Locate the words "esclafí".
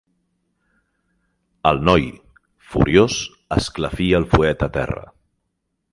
3.59-4.09